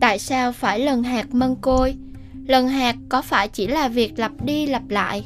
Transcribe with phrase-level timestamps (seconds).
[0.00, 1.96] Tại sao phải lần hạt mân côi?
[2.46, 5.24] Lần hạt có phải chỉ là việc lặp đi lặp lại?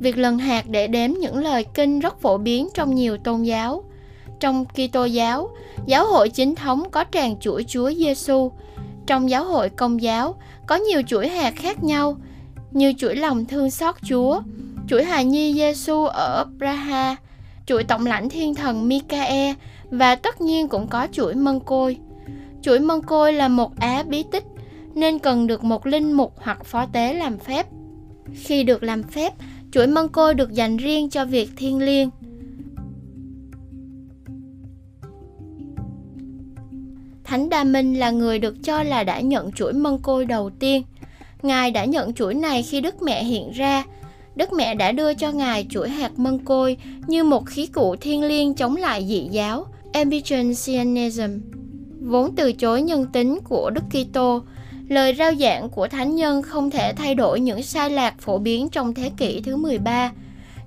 [0.00, 3.84] Việc lần hạt để đếm những lời kinh rất phổ biến trong nhiều tôn giáo.
[4.40, 5.50] Trong Kitô giáo,
[5.86, 8.52] giáo hội chính thống có tràng chuỗi Chúa Giêsu.
[9.06, 10.34] Trong giáo hội công giáo
[10.66, 12.16] có nhiều chuỗi hạt khác nhau,
[12.70, 14.40] như chuỗi lòng thương xót Chúa,
[14.88, 17.16] chuỗi hài nhi Giêsu ở Praha,
[17.68, 19.54] chuỗi tổng lãnh thiên thần Mikae
[19.90, 21.96] và tất nhiên cũng có chuỗi mân côi.
[22.62, 24.44] Chuỗi mân côi là một á bí tích
[24.94, 27.66] nên cần được một linh mục hoặc phó tế làm phép.
[28.34, 29.32] Khi được làm phép,
[29.72, 32.10] chuỗi mân côi được dành riêng cho việc thiêng liêng.
[37.24, 40.82] Thánh Đa Minh là người được cho là đã nhận chuỗi mân côi đầu tiên.
[41.42, 43.84] Ngài đã nhận chuỗi này khi Đức Mẹ hiện ra.
[44.38, 46.76] Đức Mẹ đã đưa cho Ngài chuỗi hạt mân côi
[47.06, 51.30] như một khí cụ thiêng liêng chống lại dị giáo, Epicureanism,
[52.00, 54.42] vốn từ chối nhân tính của Đức Kitô.
[54.88, 58.68] Lời rao giảng của thánh nhân không thể thay đổi những sai lạc phổ biến
[58.68, 60.12] trong thế kỷ thứ 13.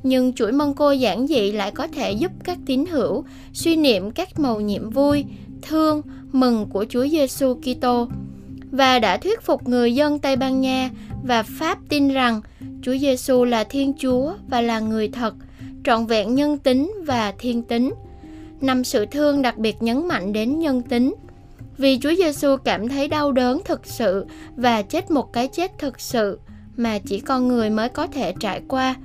[0.03, 3.23] Nhưng chuỗi mân côi giản dị lại có thể giúp các tín hữu
[3.53, 5.25] suy niệm các màu nhiệm vui,
[5.61, 8.07] thương, mừng của Chúa Giêsu Kitô
[8.71, 10.89] và đã thuyết phục người dân Tây Ban Nha
[11.23, 12.41] và Pháp tin rằng
[12.81, 15.33] Chúa Giêsu là Thiên Chúa và là người thật,
[15.85, 17.93] trọn vẹn nhân tính và thiên tính.
[18.61, 21.15] Năm sự thương đặc biệt nhấn mạnh đến nhân tính,
[21.77, 24.25] vì Chúa Giêsu cảm thấy đau đớn thực sự
[24.55, 26.39] và chết một cái chết thực sự
[26.77, 28.95] mà chỉ con người mới có thể trải qua.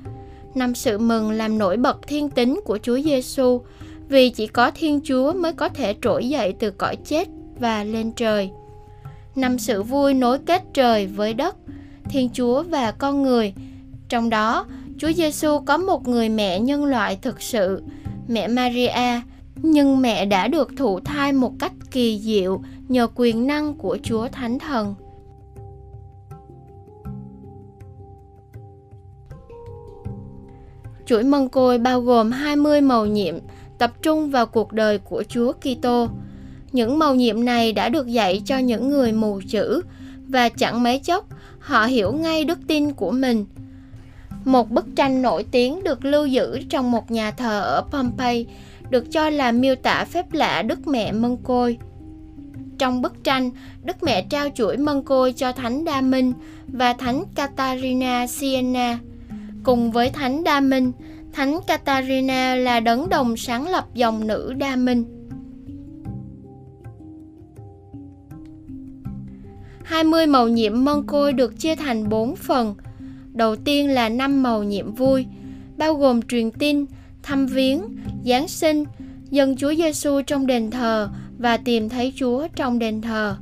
[0.55, 3.61] Năm sự mừng làm nổi bật thiên tính của Chúa Giêsu,
[4.09, 8.13] vì chỉ có Thiên Chúa mới có thể trỗi dậy từ cõi chết và lên
[8.13, 8.51] trời.
[9.37, 11.57] Năm sự vui nối kết trời với đất,
[12.11, 13.55] Thiên Chúa và con người.
[14.09, 14.67] Trong đó,
[14.99, 17.83] Chúa Giêsu có một người mẹ nhân loại thực sự,
[18.29, 19.21] mẹ Maria,
[19.63, 24.29] nhưng mẹ đã được thụ thai một cách kỳ diệu nhờ quyền năng của Chúa
[24.29, 24.95] Thánh Thần.
[31.07, 33.35] Chuỗi mân côi bao gồm 20 màu nhiệm
[33.79, 36.09] tập trung vào cuộc đời của Chúa Kitô.
[36.73, 39.83] Những màu nhiệm này đã được dạy cho những người mù chữ
[40.29, 41.27] và chẳng mấy chốc
[41.67, 43.47] họ hiểu ngay đức tin của mình.
[44.45, 48.47] Một bức tranh nổi tiếng được lưu giữ trong một nhà thờ ở Pompeii
[48.91, 51.79] được cho là miêu tả phép lạ Đức Mẹ Mân Côi.
[52.79, 53.51] Trong bức tranh,
[53.85, 56.33] Đức Mẹ trao chuỗi mân côi cho Thánh Đa Minh
[56.67, 58.99] và Thánh Catarina Siena.
[59.63, 60.93] Cùng với Thánh Đa Minh,
[61.33, 65.16] Thánh Catarina là đấng đồng sáng lập dòng nữ Đa Minh.
[69.87, 72.75] 20 màu nhiệm mân côi được chia thành 4 phần.
[73.33, 75.27] Đầu tiên là 5 màu nhiệm vui,
[75.77, 76.85] bao gồm truyền tin,
[77.23, 77.83] thăm viếng,
[78.25, 78.85] Giáng sinh,
[79.31, 83.37] dân Chúa Giêsu trong đền thờ và tìm thấy Chúa trong đền thờ.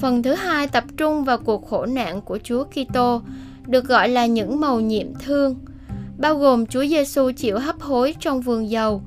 [0.00, 3.22] Phần thứ hai tập trung vào cuộc khổ nạn của Chúa Kitô,
[3.66, 5.54] được gọi là những màu nhiệm thương,
[6.18, 9.02] bao gồm Chúa Giêsu chịu hấp hối trong vườn dầu,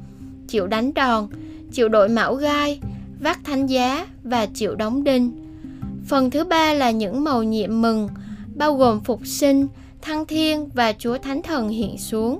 [0.47, 1.27] chịu đánh đòn,
[1.71, 2.79] chịu đội mão gai,
[3.19, 5.42] vác thánh giá và chịu đóng đinh.
[6.07, 8.09] Phần thứ ba là những màu nhiệm mừng,
[8.55, 9.67] bao gồm phục sinh,
[10.01, 12.39] thăng thiên và Chúa Thánh Thần hiện xuống.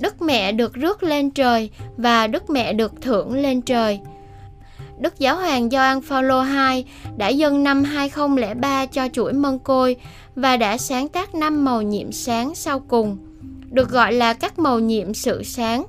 [0.00, 4.00] Đức Mẹ được rước lên trời và Đức Mẹ được thưởng lên trời.
[5.00, 6.84] Đức Giáo hoàng Gioan Phaolô II
[7.16, 9.96] đã dâng năm 2003 cho chuỗi mân côi
[10.34, 13.18] và đã sáng tác năm màu nhiệm sáng sau cùng,
[13.70, 15.84] được gọi là các màu nhiệm sự sáng.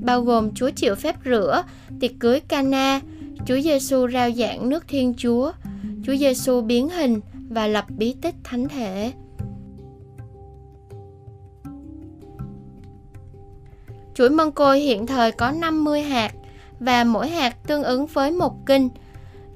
[0.00, 1.62] bao gồm Chúa chịu phép rửa,
[2.00, 3.00] tiệc cưới Cana,
[3.46, 5.52] Chúa Giêsu rao giảng nước Thiên Chúa,
[6.10, 9.12] Chúa Giêsu biến hình và lập bí tích thánh thể.
[14.14, 16.32] Chuỗi mân côi hiện thời có 50 hạt
[16.80, 18.88] và mỗi hạt tương ứng với một kinh.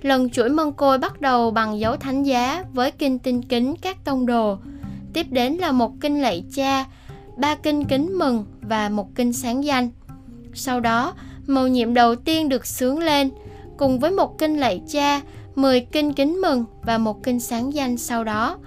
[0.03, 4.05] Lần chuỗi mân côi bắt đầu bằng dấu thánh giá với kinh tinh kính các
[4.05, 4.59] tông đồ.
[5.13, 6.85] Tiếp đến là một kinh lạy cha,
[7.37, 9.91] ba kinh kính mừng và một kinh sáng danh.
[10.53, 11.15] Sau đó,
[11.47, 13.31] mầu nhiệm đầu tiên được sướng lên,
[13.77, 15.21] cùng với một kinh lạy cha,
[15.55, 18.59] 10 kinh kính mừng và một kinh sáng danh sau đó.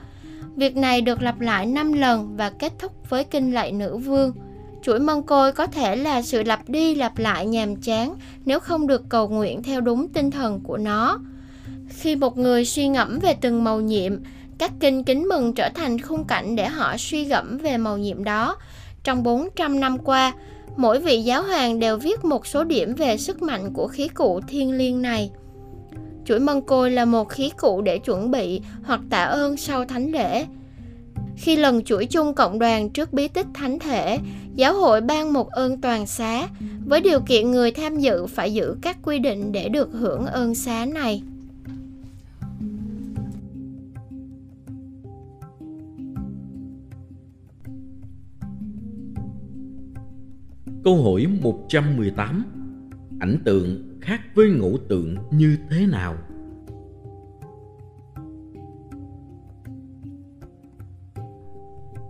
[0.55, 4.33] Việc này được lặp lại 5 lần và kết thúc với kinh lạy nữ vương.
[4.81, 8.87] Chuỗi mân côi có thể là sự lặp đi lặp lại nhàm chán nếu không
[8.87, 11.19] được cầu nguyện theo đúng tinh thần của nó.
[11.89, 14.13] Khi một người suy ngẫm về từng màu nhiệm,
[14.57, 18.23] các kinh kính mừng trở thành khung cảnh để họ suy gẫm về màu nhiệm
[18.23, 18.57] đó.
[19.03, 20.33] Trong 400 năm qua,
[20.77, 24.41] mỗi vị giáo hoàng đều viết một số điểm về sức mạnh của khí cụ
[24.47, 25.31] thiên liêng này.
[26.27, 30.11] Chuỗi mân côi là một khí cụ để chuẩn bị hoặc tạ ơn sau thánh
[30.11, 30.45] lễ.
[31.35, 34.19] Khi lần chuỗi chung cộng đoàn trước bí tích thánh thể,
[34.55, 36.47] giáo hội ban một ơn toàn xá,
[36.85, 40.55] với điều kiện người tham dự phải giữ các quy định để được hưởng ơn
[40.55, 41.23] xá này.
[50.83, 52.43] Câu hỏi 118
[53.19, 56.17] Ảnh tượng khác với ngũ tượng như thế nào?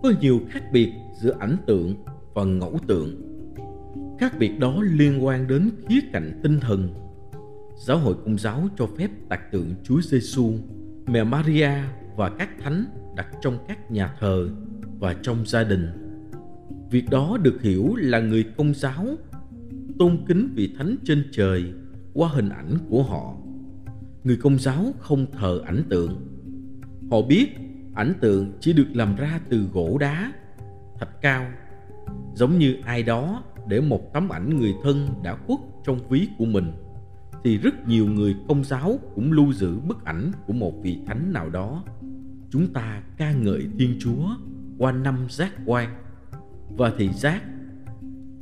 [0.02, 1.94] Có nhiều khác biệt giữa ảnh tượng
[2.34, 3.22] và ngẫu tượng.
[4.18, 6.88] Khác biệt đó liên quan đến khía cạnh tinh thần.
[7.86, 10.52] Giáo hội Công giáo cho phép tạc tượng Chúa Giêsu,
[11.06, 11.70] mẹ Maria
[12.16, 12.84] và các thánh
[13.16, 14.48] đặt trong các nhà thờ
[14.98, 15.88] và trong gia đình
[16.90, 19.06] việc đó được hiểu là người công giáo
[19.98, 21.72] tôn kính vị thánh trên trời
[22.14, 23.34] qua hình ảnh của họ.
[24.24, 26.20] Người công giáo không thờ ảnh tượng.
[27.10, 27.48] Họ biết
[27.94, 30.32] ảnh tượng chỉ được làm ra từ gỗ đá,
[30.98, 31.46] thạch cao,
[32.34, 36.44] giống như ai đó để một tấm ảnh người thân đã khuất trong ví của
[36.44, 36.72] mình,
[37.44, 41.32] thì rất nhiều người công giáo cũng lưu giữ bức ảnh của một vị thánh
[41.32, 41.84] nào đó.
[42.50, 44.28] Chúng ta ca ngợi thiên chúa
[44.78, 45.88] qua năm giác quan.
[46.76, 47.42] Và thị giác,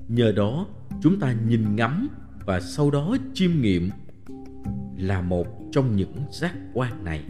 [0.08, 0.66] nhờ đó
[1.00, 2.08] chúng ta nhìn ngắm
[2.46, 3.90] và sau đó chiêm nghiệm
[4.96, 7.24] là một trong những giác quan này.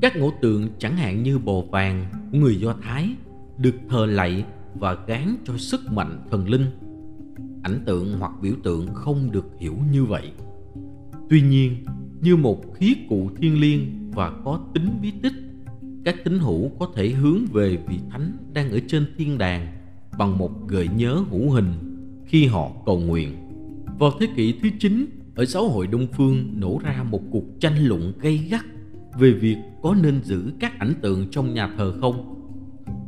[0.00, 3.14] Các ngũ tượng chẳng hạn như bồ vàng của người do thái,
[3.58, 4.44] được thờ lạy
[4.74, 6.66] và gán cho sức mạnh thần linh.
[7.62, 10.32] Ảnh tượng hoặc biểu tượng không được hiểu như vậy.
[11.30, 11.84] Tuy nhiên,
[12.20, 15.47] như một khí cụ thiên liêng và có tính bí tích
[16.08, 19.66] các tín hữu có thể hướng về vị thánh đang ở trên thiên đàng
[20.18, 21.72] bằng một gợi nhớ hữu hình
[22.26, 23.34] khi họ cầu nguyện
[23.98, 27.86] vào thế kỷ thứ 9 ở xã hội Đông Phương nổ ra một cuộc tranh
[27.86, 28.64] luận gay gắt
[29.18, 32.34] về việc có nên giữ các ảnh tượng trong nhà thờ không.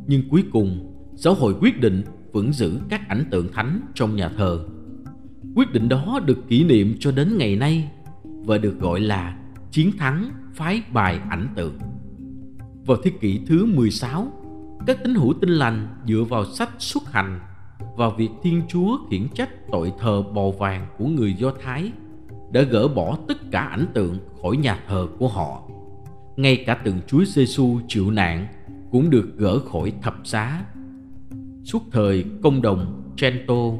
[0.07, 4.29] Nhưng cuối cùng, xã hội quyết định vẫn giữ các ảnh tượng thánh trong nhà
[4.29, 4.65] thờ.
[5.55, 7.91] Quyết định đó được kỷ niệm cho đến ngày nay
[8.23, 9.37] và được gọi là
[9.71, 11.73] chiến thắng phái bài ảnh tượng.
[12.85, 14.27] Vào thế kỷ thứ 16,
[14.87, 17.39] các tín hữu tinh lành dựa vào sách xuất hành
[17.95, 21.91] và việc Thiên Chúa khiển trách tội thờ bò vàng của người Do Thái
[22.51, 25.63] đã gỡ bỏ tất cả ảnh tượng khỏi nhà thờ của họ.
[26.35, 28.47] Ngay cả tượng Chúa Giêsu chịu nạn
[28.91, 30.65] cũng được gỡ khỏi thập giá.
[31.63, 33.71] Suốt thời công đồng Trento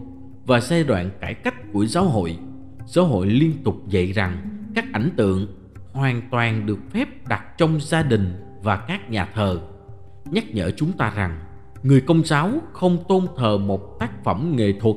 [0.46, 2.38] và giai đoạn cải cách của giáo hội,
[2.86, 4.38] giáo hội liên tục dạy rằng
[4.75, 5.48] các ảnh tượng
[5.93, 9.60] hoàn toàn được phép đặt trong gia đình và các nhà thờ,
[10.32, 11.39] nhắc nhở chúng ta rằng
[11.84, 14.96] người công giáo không tôn thờ một tác phẩm nghệ thuật,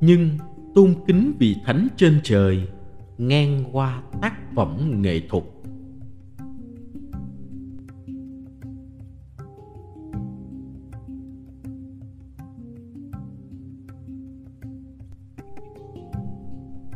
[0.00, 0.38] nhưng
[0.74, 2.68] tôn kính vị thánh trên trời,
[3.18, 5.44] ngang qua tác phẩm nghệ thuật.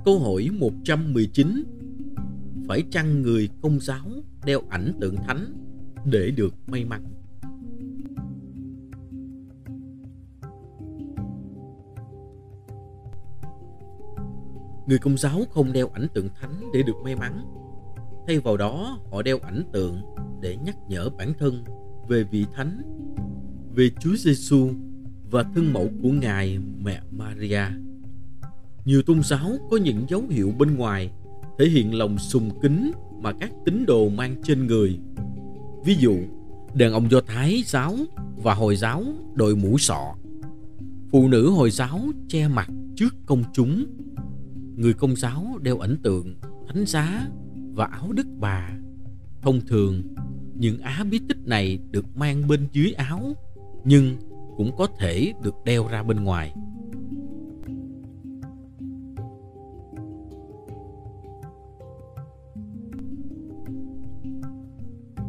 [0.05, 1.65] Câu hỏi 119
[2.69, 4.07] Phải chăng người công giáo
[4.45, 5.68] đeo ảnh tượng thánh?
[6.11, 7.05] Để được may mắn?
[14.87, 17.45] Người công giáo không đeo ảnh tượng thánh để được may mắn.
[18.27, 20.01] Thay vào đó, họ đeo ảnh tượng
[20.41, 21.65] để nhắc nhở bản thân
[22.09, 22.83] về vị thánh,
[23.75, 24.71] về Chúa Giêsu
[25.31, 27.63] và thân mẫu của Ngài mẹ Maria
[28.89, 31.11] nhiều tôn giáo có những dấu hiệu bên ngoài
[31.59, 34.99] thể hiện lòng sùng kính mà các tín đồ mang trên người
[35.89, 36.19] ví dụ
[36.75, 37.97] Đàn ông Do Thái giáo
[38.37, 39.05] và Hồi giáo
[39.35, 40.15] đội mũ sọ.
[41.13, 43.87] Phụ nữ Hồi giáo che mặt trước công chúng.
[44.77, 47.29] Người Công giáo đeo ảnh tượng, thánh giá
[47.73, 48.71] và áo đức bà.
[49.43, 50.03] Thông thường,
[50.55, 53.33] những á bí tích này được mang bên dưới áo,
[53.85, 54.17] nhưng
[54.57, 56.55] cũng có thể được đeo ra bên ngoài.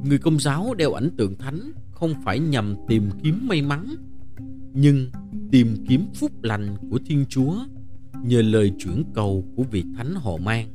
[0.04, 3.96] Người công giáo đeo ảnh tượng thánh không phải nhằm tìm kiếm may mắn,
[4.74, 5.10] nhưng
[5.52, 7.56] tìm kiếm phúc lành của Thiên Chúa
[8.24, 10.68] nhờ lời chuyển cầu của vị thánh họ mang.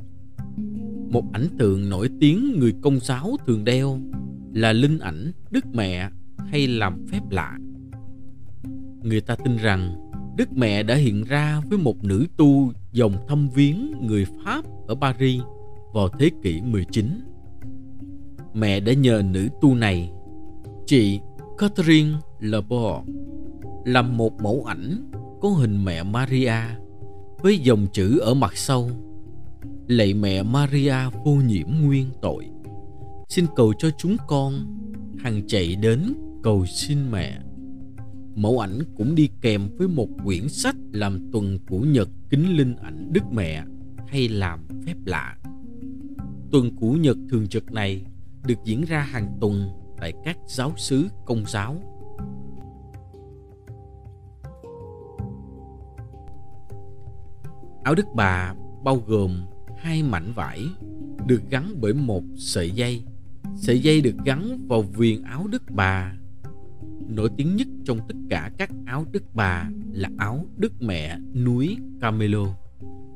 [1.10, 4.00] Một ảnh tượng nổi tiếng người công giáo thường đeo
[4.52, 6.10] là linh ảnh Đức Mẹ
[6.50, 7.58] hay làm phép lạ.
[9.02, 13.48] Người ta tin rằng Đức Mẹ đã hiện ra với một nữ tu dòng thâm
[13.54, 15.42] viếng người Pháp ở Paris
[15.94, 17.20] vào thế kỷ 19
[18.54, 20.10] mẹ đã nhờ nữ tu này,
[20.86, 21.20] chị
[21.58, 23.08] Catherine Lebord,
[23.84, 26.54] làm một mẫu ảnh có hình mẹ Maria
[27.42, 28.90] với dòng chữ ở mặt sau.
[29.88, 30.94] Lạy mẹ Maria
[31.24, 32.48] vô nhiễm nguyên tội
[33.28, 34.52] Xin cầu cho chúng con
[35.18, 37.40] Hằng chạy đến cầu xin mẹ.
[38.34, 42.76] Mẫu ảnh cũng đi kèm với một quyển sách làm tuần của Nhật kính linh
[42.76, 43.64] ảnh Đức Mẹ
[44.08, 45.36] hay làm phép lạ.
[46.52, 48.04] Tuần của Nhật thường trực này
[48.46, 51.76] được diễn ra hàng tuần tại các giáo xứ công giáo.
[57.84, 59.44] Áo Đức Bà bao gồm
[59.78, 60.60] hai mảnh vải
[61.26, 63.02] được gắn bởi một sợi dây.
[63.56, 66.12] Sợi dây được gắn vào viền áo Đức Bà.
[67.08, 71.76] Nổi tiếng nhất trong tất cả các áo Đức Bà là áo Đức Mẹ núi
[72.00, 72.44] Camelo.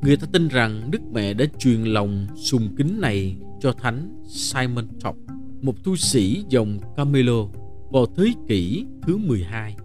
[0.03, 4.87] Người ta tin rằng Đức Mẹ đã truyền lòng sùng kính này cho Thánh Simon
[5.05, 5.17] Top,
[5.63, 7.47] một tu sĩ dòng Camelo
[7.91, 9.77] vào thế kỷ thứ 12.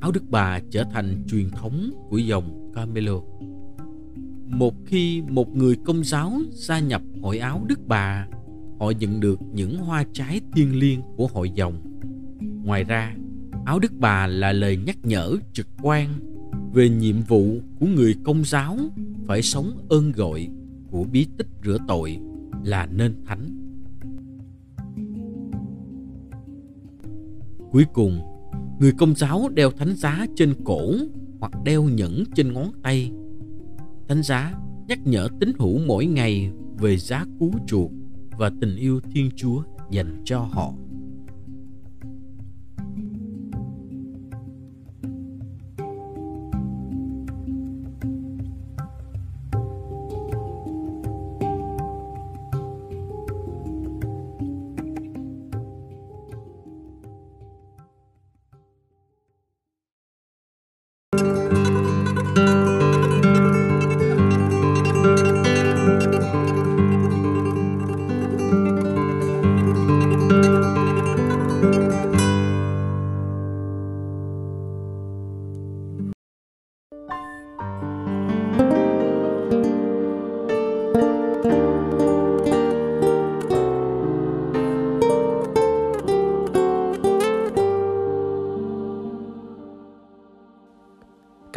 [0.00, 3.20] Áo Đức Bà trở thành truyền thống của dòng Camelo.
[4.46, 8.26] Một khi một người công giáo gia nhập hội áo Đức Bà,
[8.80, 11.98] họ nhận được những hoa trái thiêng liêng của hội dòng.
[12.64, 13.14] Ngoài ra,
[13.64, 16.08] áo Đức Bà là lời nhắc nhở trực quan
[16.72, 18.76] về nhiệm vụ của người công giáo
[19.26, 20.48] phải sống ơn gọi
[20.90, 22.18] của bí tích rửa tội
[22.64, 23.48] là nên thánh.
[27.72, 28.20] Cuối cùng,
[28.80, 30.80] người công giáo đeo thánh giá trên cổ
[31.40, 33.10] hoặc đeo nhẫn trên ngón tay.
[34.08, 34.54] Thánh giá
[34.88, 37.90] nhắc nhở tín hữu mỗi ngày về giá cứu chuộc
[38.38, 40.72] và tình yêu Thiên Chúa dành cho họ.